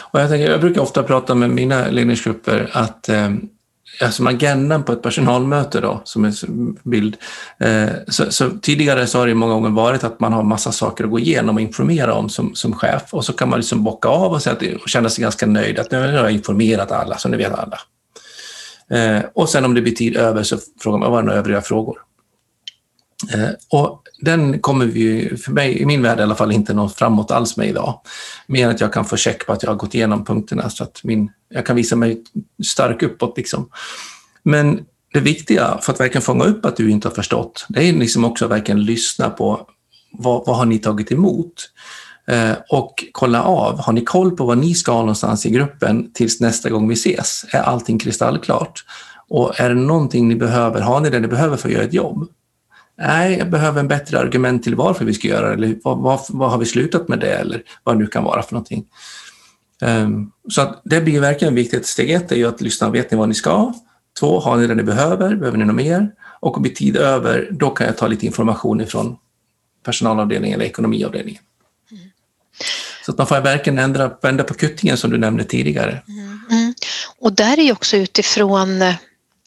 [0.00, 3.30] Och jag, tänker, jag brukar ofta prata med mina ledningsgrupper att eh,
[4.00, 6.32] Eh, som agendan på ett personalmöte då, som en
[6.82, 7.16] bild.
[7.58, 11.04] Eh, så, så, tidigare så har det många gånger varit att man har massa saker
[11.04, 14.08] att gå igenom och informera om som, som chef och så kan man liksom bocka
[14.08, 17.18] av och, säga att, och känna sig ganska nöjd att nu har jag informerat alla,
[17.18, 17.78] så nu vet alla.
[18.90, 21.60] Eh, och sen om det blir tid över så frågar man vad är några övriga
[21.60, 21.98] frågor.
[23.34, 26.88] Eh, och den kommer vi, för mig, i min värld i alla fall, inte nå
[26.88, 28.00] framåt alls med idag.
[28.46, 31.00] Mer att jag kan få check på att jag har gått igenom punkterna så att
[31.04, 32.22] min, jag kan visa mig
[32.64, 33.36] stark uppåt.
[33.36, 33.68] Liksom.
[34.42, 34.80] Men
[35.12, 38.24] det viktiga för att verkligen fånga upp att du inte har förstått, det är liksom
[38.24, 39.66] också att verkligen lyssna på
[40.12, 41.70] vad, vad har ni tagit emot?
[42.26, 46.40] Eh, och kolla av, har ni koll på vad ni ska någonstans i gruppen tills
[46.40, 47.44] nästa gång vi ses?
[47.52, 48.84] Är allting kristallklart?
[49.28, 51.94] Och är det någonting ni behöver, har ni det ni behöver för att göra ett
[51.94, 52.28] jobb?
[52.98, 56.20] Nej, jag behöver en bättre argument till varför vi ska göra det, eller vad, vad,
[56.28, 58.84] vad har vi slutat med det, eller vad det nu kan vara för någonting.
[59.82, 61.86] Um, så att det blir verkligen viktigt.
[61.86, 63.74] Steg ett är ju att lyssna, vet ni vad ni ska?
[64.20, 65.36] Två, har ni det ni behöver?
[65.36, 66.10] Behöver ni något mer?
[66.40, 69.16] Och om det blir tid över, då kan jag ta lite information ifrån
[69.84, 71.42] personalavdelningen eller ekonomiavdelningen.
[71.90, 72.02] Mm.
[73.06, 76.02] Så att man får verkligen ändra, vända på kuttingen som du nämnde tidigare.
[76.08, 76.40] Mm.
[76.50, 76.74] Mm.
[77.18, 78.82] Och där är också utifrån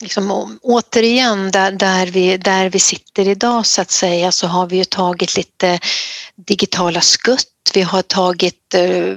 [0.02, 4.78] liksom, återigen där, där, vi, där vi sitter idag så att säga så har vi
[4.78, 5.80] ju tagit lite
[6.48, 7.48] digitala skutt.
[7.74, 9.16] Vi har tagit eh,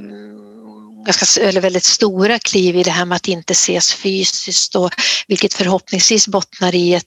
[1.05, 4.91] ganska, eller väldigt stora kliv i det här med att inte ses fysiskt och
[5.29, 7.05] vilket förhoppningsvis bottnar i ett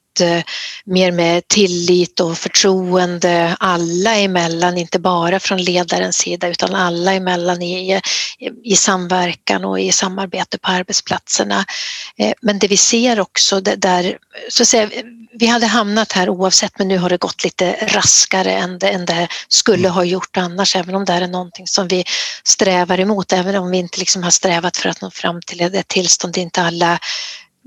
[0.86, 7.62] mer med tillit och förtroende alla emellan, inte bara från ledarens sida utan alla emellan
[7.62, 8.02] i,
[8.64, 11.66] i samverkan och i samarbete på arbetsplatserna.
[12.18, 14.18] Eh, men det vi ser också där,
[14.50, 14.90] så att säga,
[15.40, 19.06] vi hade hamnat här oavsett men nu har det gått lite raskare än det, än
[19.06, 22.04] det skulle ha gjort annars även om det är någonting som vi
[22.44, 25.88] strävar emot även om vi inte liksom har strävat för att nå fram till ett
[25.88, 27.00] tillstånd inte alla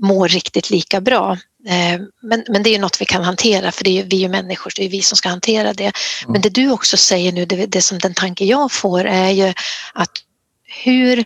[0.01, 1.37] mår riktigt lika bra.
[1.67, 4.15] Eh, men, men det är ju något vi kan hantera för det är ju, vi
[4.15, 5.91] är ju människor, det är vi som ska hantera det.
[6.25, 6.41] Men mm.
[6.41, 9.53] det du också säger nu, det, det som den tanke jag får är ju
[9.93, 10.11] att
[10.83, 11.25] hur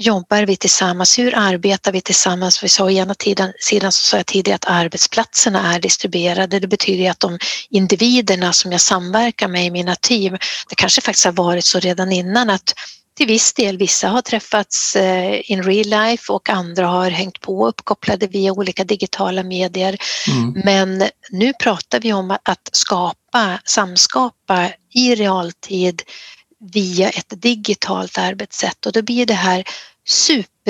[0.00, 1.18] jobbar vi tillsammans?
[1.18, 2.64] Hur arbetar vi tillsammans?
[2.64, 6.60] Vi sa å ena sidan, sidan så sa jag tidigare att arbetsplatserna är distribuerade.
[6.60, 7.38] Det betyder att de
[7.70, 12.12] individerna som jag samverkar med i mina team, det kanske faktiskt har varit så redan
[12.12, 12.74] innan att
[13.20, 17.68] till viss del, vissa har träffats eh, in real life och andra har hängt på
[17.68, 19.96] uppkopplade via olika digitala medier.
[20.28, 20.52] Mm.
[20.64, 26.02] Men nu pratar vi om att skapa, samskapa i realtid
[26.72, 29.64] via ett digitalt arbetssätt och då blir det här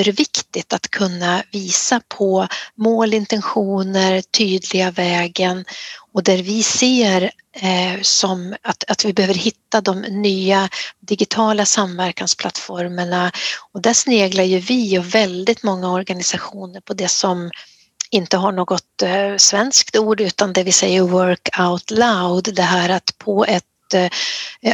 [0.04, 5.64] superviktigt att kunna visa på mål, intentioner, tydliga vägen
[6.12, 10.68] och där vi ser eh, som att, att vi behöver hitta de nya
[11.00, 13.32] digitala samverkansplattformarna.
[13.72, 17.50] Och där sneglar ju vi och väldigt många organisationer på det som
[18.10, 22.88] inte har något eh, svenskt ord utan det vi säger work out loud, det här
[22.88, 24.10] att på ett eh,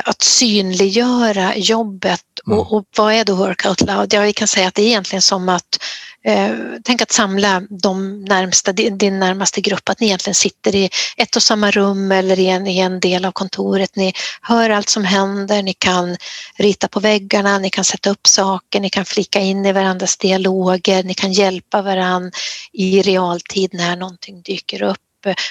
[0.04, 2.58] att synliggöra jobbet mm.
[2.58, 4.14] och, och, vad är då work out loud?
[4.14, 5.78] Ja, vi kan säga att det är egentligen som att
[6.24, 6.50] eh,
[6.84, 11.42] tänk att samla de närmsta, din närmaste grupp, att ni egentligen sitter i ett och
[11.42, 13.96] samma rum eller i en, i en del av kontoret.
[13.96, 16.16] Ni hör allt som händer, ni kan
[16.56, 21.04] rita på väggarna, ni kan sätta upp saker, ni kan flika in i varandras dialoger,
[21.04, 22.30] ni kan hjälpa varandra
[22.72, 24.98] i realtid när någonting dyker upp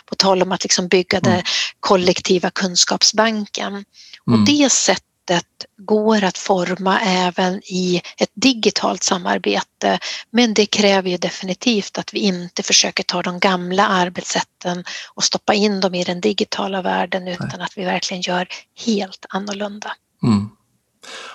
[0.05, 1.45] på tal om att liksom bygga den mm.
[1.79, 3.73] kollektiva kunskapsbanken.
[3.73, 3.83] Mm.
[4.31, 5.04] Och det sättet
[5.77, 9.99] går att forma även i ett digitalt samarbete
[10.31, 14.83] men det kräver ju definitivt att vi inte försöker ta de gamla arbetssätten
[15.13, 18.47] och stoppa in dem i den digitala världen utan att vi verkligen gör
[18.85, 19.91] helt annorlunda.
[20.23, 20.49] Mm.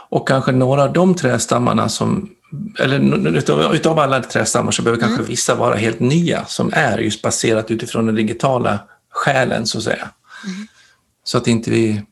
[0.08, 2.30] Och kanske några av de trästammarna som
[2.78, 5.16] eller utav, utav alla trästammar så behöver mm.
[5.16, 8.78] kanske vissa vara helt nya som är just baserat utifrån den digitala
[9.10, 10.10] själen så att säga.
[10.44, 10.66] Mm.
[11.24, 12.02] Så att inte vi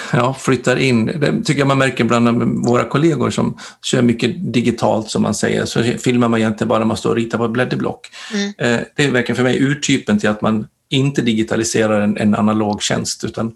[0.12, 5.10] ja, flyttar in, det tycker jag man märker bland våra kollegor som kör mycket digitalt
[5.10, 7.50] som man säger, så filmar man egentligen bara när man står och ritar på ett
[7.50, 8.10] blädderblock.
[8.32, 8.46] Mm.
[8.58, 12.82] Eh, det är verkligen för mig urtypen till att man inte digitaliserar en, en analog
[12.82, 13.52] tjänst utan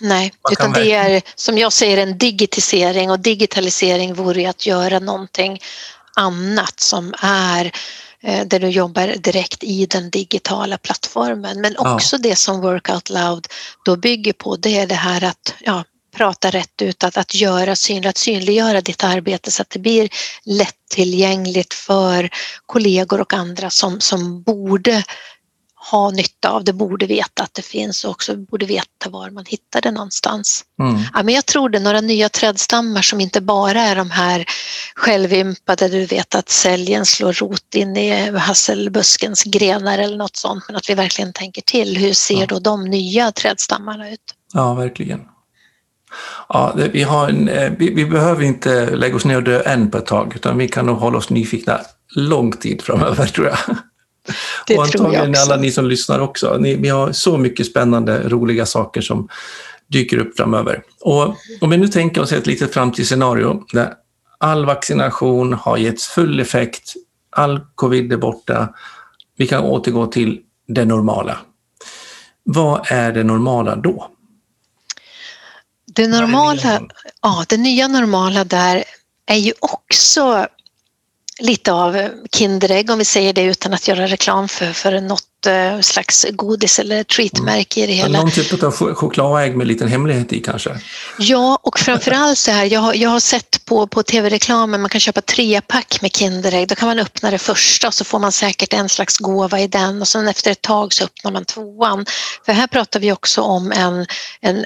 [0.00, 5.58] Nej, utan det är som jag säger en digitisering och digitalisering vore att göra någonting
[6.16, 7.72] annat som är
[8.22, 11.60] där du jobbar direkt i den digitala plattformen.
[11.60, 12.20] Men också ja.
[12.22, 13.46] det som Work Out Loud
[13.84, 15.84] då bygger på det är det här att ja,
[16.16, 20.08] prata rätt ut, att, att göra synligt, att synliggöra ditt arbete så att det blir
[20.44, 22.30] lättillgängligt för
[22.66, 25.04] kollegor och andra som, som borde
[25.90, 29.44] ha nytta av det, borde veta att det finns och också borde veta var man
[29.48, 30.64] hittar det någonstans.
[30.80, 31.02] Mm.
[31.14, 34.44] Ja, men jag tror det några nya trädstammar som inte bara är de här
[34.94, 40.76] självympade, du vet att säljen slår rot in i hasselbuskens grenar eller något sånt, men
[40.76, 41.96] att vi verkligen tänker till.
[41.96, 42.46] Hur ser ja.
[42.46, 44.34] då de nya trädstammarna ut?
[44.52, 45.20] Ja, verkligen.
[46.48, 49.98] Ja, vi, en, eh, vi, vi, behöver inte lägga oss ner och dö än på
[49.98, 51.80] ett tag, utan vi kan nog hålla oss nyfikna
[52.16, 53.58] lång tid framöver tror jag.
[54.66, 56.56] Det och antagligen alla ni som lyssnar också.
[56.58, 59.28] Ni, vi har så mycket spännande, roliga saker som
[59.86, 60.82] dyker upp framöver.
[61.00, 63.94] Och om vi nu tänker oss ett litet framtidsscenario där
[64.38, 66.94] all vaccination har getts full effekt,
[67.30, 68.68] all covid är borta,
[69.36, 71.38] vi kan återgå till det normala.
[72.44, 74.08] Vad är det normala då?
[75.94, 76.80] Det normala,
[77.22, 78.84] ja, det nya normala där
[79.26, 80.46] är ju också
[81.40, 85.80] lite av Kinderägg om vi säger det utan att göra reklam för, för något eh,
[85.80, 88.20] slags godis eller treatmärke i det hela.
[88.20, 90.70] Någon typ av chokladägg med en liten hemlighet i kanske?
[91.18, 95.00] Ja, och framförallt så här, jag har, jag har sett på, på tv-reklamen, man kan
[95.00, 98.72] köpa trepack med Kinderägg, då kan man öppna det första och så får man säkert
[98.72, 102.06] en slags gåva i den och sen efter ett tag så öppnar man tvåan.
[102.46, 104.06] För här pratar vi också om en,
[104.40, 104.64] en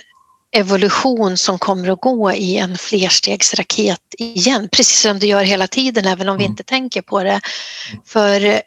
[0.56, 6.06] evolution som kommer att gå i en flerstegsraket igen, precis som det gör hela tiden
[6.06, 6.52] även om vi mm.
[6.52, 7.40] inte tänker på det.
[8.04, 8.62] För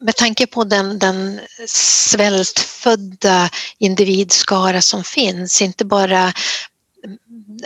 [0.00, 6.32] med tanke på den, den svältfödda individskara som finns, inte bara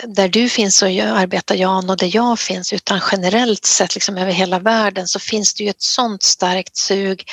[0.07, 4.33] där du finns så arbetar Jan och där jag finns utan generellt sett liksom över
[4.33, 7.25] hela världen så finns det ju ett sånt starkt sug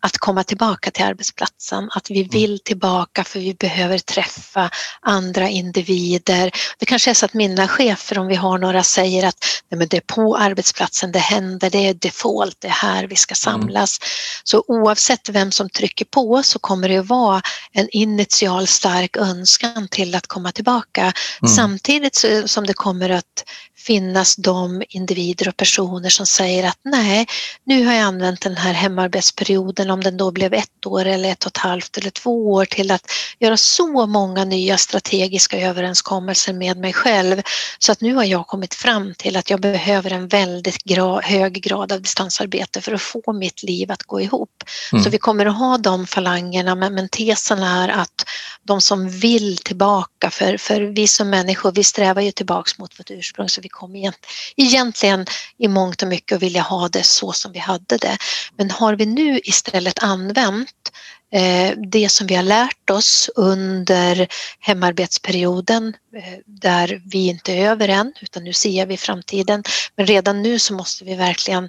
[0.00, 1.88] att komma tillbaka till arbetsplatsen.
[1.94, 2.28] Att vi mm.
[2.30, 4.70] vill tillbaka för vi behöver träffa
[5.00, 6.50] andra individer.
[6.78, 9.88] Det kanske är så att mina chefer, om vi har några, säger att Nej, men
[9.88, 13.60] det är på arbetsplatsen det händer, det är default, det är här vi ska mm.
[13.60, 13.98] samlas.
[14.00, 14.08] Mm.
[14.44, 19.88] Så oavsett vem som trycker på så kommer det att vara en initial stark önskan
[19.88, 21.12] till att komma tillbaka.
[21.48, 21.56] Mm.
[21.56, 23.44] Samtidigt som det kommer att
[23.88, 27.26] finnas de individer och personer som säger att nej,
[27.64, 31.44] nu har jag använt den här hemarbetsperioden, om den då blev ett år eller ett
[31.44, 36.76] och ett halvt eller två år till att göra så många nya strategiska överenskommelser med
[36.76, 37.42] mig själv
[37.78, 41.52] så att nu har jag kommit fram till att jag behöver en väldigt gra hög
[41.62, 44.64] grad av distansarbete för att få mitt liv att gå ihop.
[44.92, 45.04] Mm.
[45.04, 48.24] Så vi kommer att ha de falangerna men, men tesen är att
[48.62, 53.10] de som vill tillbaka, för, för vi som människor vi strävar ju tillbaks mot vårt
[53.10, 54.12] ursprung så vi kommer
[54.56, 55.26] egentligen
[55.58, 58.16] i mångt och mycket att vilja ha det så som vi hade det.
[58.56, 60.92] Men har vi nu istället använt
[61.32, 64.28] eh, det som vi har lärt oss under
[64.60, 69.62] hemarbetsperioden eh, där vi inte är över än utan nu ser vi framtiden.
[69.96, 71.68] Men redan nu så måste vi verkligen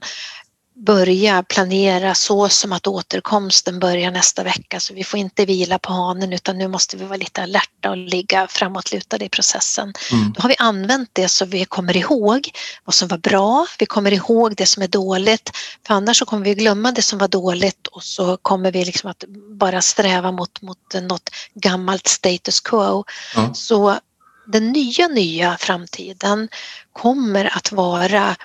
[0.86, 5.94] börja planera så som att återkomsten börjar nästa vecka så vi får inte vila på
[5.94, 9.94] hanen utan nu måste vi vara lite alerta och ligga framåtlutade i processen.
[10.12, 10.34] Mm.
[10.36, 12.50] Då har vi använt det så vi kommer ihåg
[12.84, 15.52] vad som var bra, vi kommer ihåg det som är dåligt
[15.88, 19.10] för annars så kommer vi glömma det som var dåligt och så kommer vi liksom
[19.10, 23.04] att bara sträva mot, mot något gammalt status quo.
[23.36, 23.56] Mm.
[23.56, 24.00] Så
[24.52, 26.50] den nya, nya framtiden
[26.94, 28.36] kommer att vara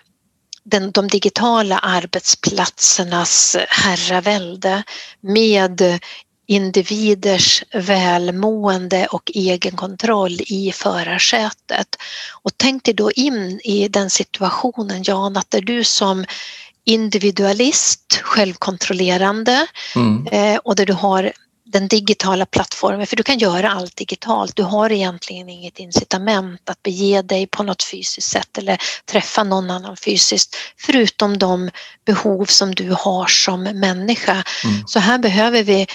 [0.65, 4.83] den, de digitala arbetsplatsernas herravälde
[5.21, 6.01] med
[6.47, 11.97] individers välmående och egenkontroll i förarsätet.
[12.43, 16.25] Och tänk dig då in i den situationen Jan, att det är du som
[16.85, 20.27] individualist, självkontrollerande mm.
[20.27, 21.33] eh, och där du har
[21.75, 24.57] den digitala plattformen, för du kan göra allt digitalt.
[24.57, 28.79] Du har egentligen inget incitament att bege dig på något fysiskt sätt eller
[29.11, 31.71] träffa någon annan fysiskt, förutom de
[32.07, 34.33] behov som du har som människa.
[34.65, 34.87] Mm.
[34.87, 35.87] Så här behöver vi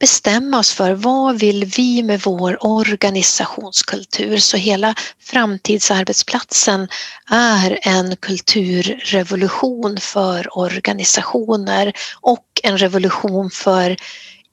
[0.00, 4.38] bestämma oss för vad vill vi med vår organisationskultur?
[4.38, 6.88] Så hela framtidsarbetsplatsen
[7.30, 13.96] är en kulturrevolution för organisationer och en revolution för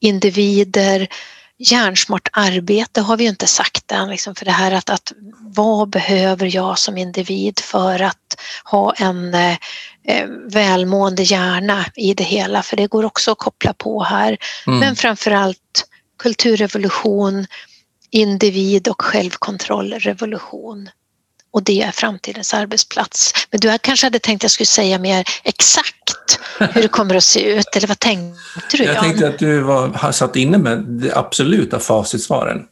[0.02, 1.08] individer,
[1.58, 6.54] hjärnsmart arbete har vi inte sagt än, liksom för det här att, att vad behöver
[6.54, 9.56] jag som individ för att ha en eh,
[10.04, 14.38] eh välmående hjärna i det hela, för det går också att koppla på här.
[14.66, 14.78] Mm.
[14.78, 15.88] Men framförallt
[16.18, 17.46] kulturrevolution,
[18.10, 20.88] individ och självkontrollrevolution
[21.52, 23.32] och det är framtidens arbetsplats.
[23.50, 27.24] Men du kanske hade tänkt att jag skulle säga mer exakt hur det kommer att
[27.24, 28.84] se ut, eller vad tänkte du?
[28.84, 29.04] Jag Jan?
[29.04, 32.62] tänkte att du var, har satt inne med de absoluta facitsvaren.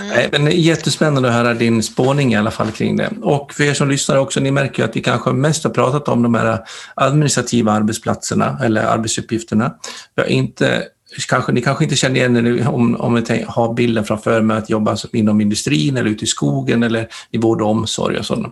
[0.00, 0.30] Mm.
[0.30, 3.10] Men jättespännande att höra din spåning i alla fall kring det.
[3.22, 6.08] Och för er som lyssnar också, ni märker ju att vi kanske mest har pratat
[6.08, 6.58] om de här
[6.94, 9.74] administrativa arbetsplatserna eller arbetsuppgifterna.
[10.14, 10.84] Vi har inte
[11.28, 14.70] kanske, ni kanske inte känner igen er om, om ni har bilden framför mig att
[14.70, 18.50] jobba inom industrin eller ute i skogen eller i vård och omsorg och sådana.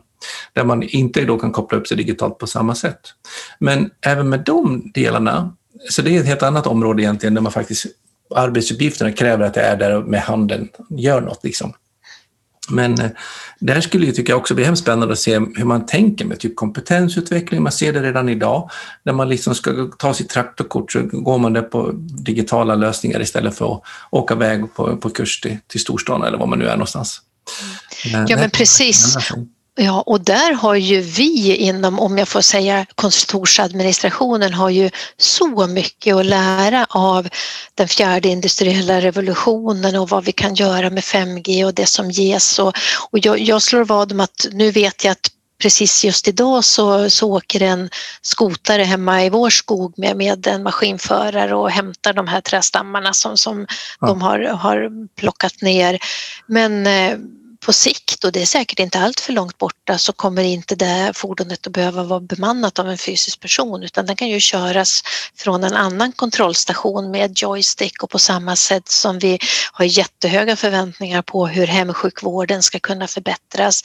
[0.53, 3.01] Där man inte då kan koppla upp sig digitalt på samma sätt.
[3.59, 5.57] Men även med de delarna,
[5.91, 7.87] så det är ett helt annat område egentligen där man faktiskt
[8.35, 11.73] arbetsuppgifterna kräver att det är där med handen, gör något liksom.
[12.73, 13.11] Men eh,
[13.59, 16.57] där skulle jag tycka också bli hemskt spännande att se hur man tänker med typ
[16.57, 17.63] kompetensutveckling.
[17.63, 18.71] Man ser det redan idag.
[19.03, 21.91] När man liksom ska ta sitt traktorkort så går man där på
[22.25, 26.47] digitala lösningar istället för att åka iväg på, på kurs till, till storstan eller var
[26.47, 27.21] man nu är någonstans.
[28.29, 29.17] Ja men precis.
[29.75, 35.67] Ja, och där har ju vi inom, om jag får säga kontorsadministrationen, har ju så
[35.67, 37.29] mycket att lära av
[37.75, 42.59] den fjärde industriella revolutionen och vad vi kan göra med 5G och det som ges.
[42.59, 42.75] Och,
[43.11, 45.31] och jag, jag slår vad om att nu vet jag att
[45.63, 47.91] precis just idag så, så åker en
[48.23, 53.37] skotare hemma i vår skog med, med en maskinförare och hämtar de här trästammarna som,
[53.37, 53.67] som
[54.01, 54.07] ja.
[54.07, 55.99] de har, har plockat ner.
[56.47, 57.19] Men eh,
[57.65, 61.13] på sikt, och det är säkert inte allt för långt borta, så kommer inte det
[61.15, 65.03] fordonet att behöva vara bemannat av en fysisk person utan den kan ju köras
[65.37, 69.39] från en annan kontrollstation med joystick och på samma sätt som vi
[69.73, 73.83] har jättehöga förväntningar på hur hemsjukvården ska kunna förbättras.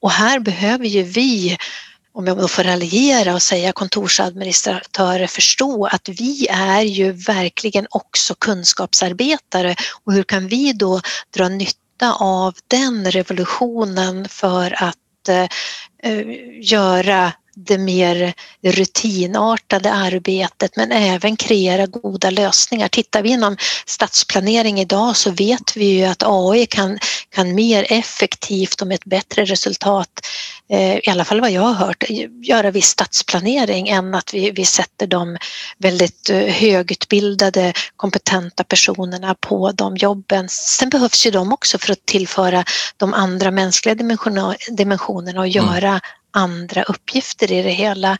[0.00, 1.56] Och här behöver ju vi
[2.12, 8.34] om jag då får raljera och säga kontorsadministratörer förstå att vi är ju verkligen också
[8.34, 11.00] kunskapsarbetare och hur kan vi då
[11.36, 15.48] dra nytta nytta av den revolutionen för att eh,
[16.02, 16.26] eh
[16.60, 17.32] göra
[17.64, 22.88] det mer rutinartade arbetet men även kreera goda lösningar.
[22.88, 23.56] Tittar vi inom
[23.86, 26.98] stadsplanering idag så vet vi ju att AI kan,
[27.30, 30.08] kan mer effektivt och med ett bättre resultat,
[30.68, 32.04] eh, i alla fall vad jag har hört,
[32.42, 35.36] göra viss stadsplanering än att vi, vi sätter de
[35.78, 40.48] väldigt eh, högutbildade, kompetenta personerna på de jobben.
[40.48, 42.64] Sen behövs ju de också för att tillföra
[42.96, 43.94] de andra mänskliga
[44.70, 45.50] dimensionerna och mm.
[45.50, 46.00] göra mm
[46.38, 48.18] andra uppgifter i det hela.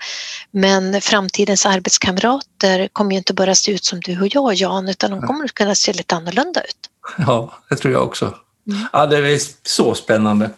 [0.51, 5.11] Men framtidens arbetskamrater kommer ju inte bara se ut som du och jag Jan, utan
[5.11, 6.77] de kommer att kunna se lite annorlunda ut.
[7.19, 8.35] Ja, det tror jag också.
[8.69, 8.87] Mm.
[8.93, 10.51] Ja, det är så spännande.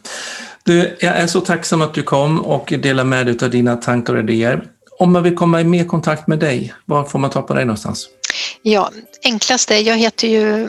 [0.65, 4.15] Du, jag är så tacksam att du kom och delade med dig av dina tankar
[4.15, 4.65] och idéer.
[4.99, 7.65] Om man vill komma i mer kontakt med dig, var får man ta på dig
[7.65, 8.09] någonstans?
[8.63, 8.91] Ja,
[9.25, 10.69] enklast är, jag heter ju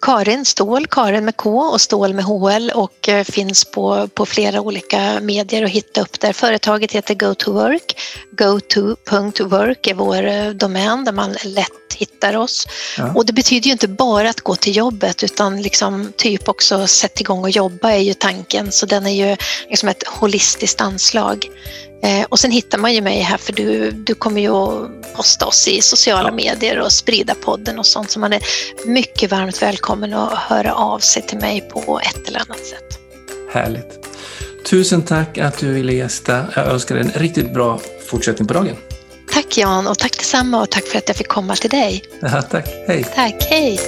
[0.00, 4.60] Karin Ståhl, Karin med K och Ståhl med HL och eh, finns på, på flera
[4.60, 6.32] olika medier att hitta upp där.
[6.32, 8.00] Företaget heter GoToWork.
[8.32, 12.66] GoTo.work är vår eh, domän där man lätt hittar oss.
[12.98, 13.12] Ja.
[13.14, 17.20] Och det betyder ju inte bara att gå till jobbet utan liksom typ också sätta
[17.20, 19.36] igång och jobba är ju tanken så den är ju
[19.68, 21.46] liksom ett holistiskt anslag.
[22.02, 25.46] Eh, och sen hittar man ju mig här för du, du kommer ju att posta
[25.46, 26.34] oss i sociala ja.
[26.34, 28.42] medier och sprida podden och sånt så man är
[28.86, 32.98] mycket varmt välkommen att höra av sig till mig på ett eller annat sätt.
[33.52, 34.06] Härligt.
[34.70, 36.46] Tusen tack att du ville gästa.
[36.56, 38.76] Jag önskar dig en riktigt bra fortsättning på dagen.
[39.32, 42.02] Tack Jan och tack detsamma och tack för att jag fick komma till dig.
[42.22, 43.04] Ja, tack, hej.
[43.14, 43.80] Tack, hej.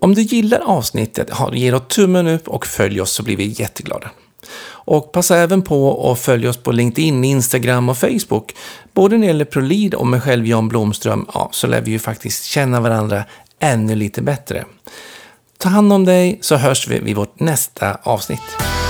[0.00, 4.10] Om du gillar avsnittet, ge då tummen upp och följ oss så blir vi jätteglada.
[4.84, 8.54] Och passa även på att följa oss på LinkedIn, Instagram och Facebook.
[8.92, 11.98] Både när det gäller ProLead och mig själv Jan Blomström, ja, så lär vi ju
[11.98, 13.24] faktiskt känna varandra
[13.58, 14.64] ännu lite bättre.
[15.58, 18.83] Ta hand om dig så hörs vi vid vårt nästa avsnitt.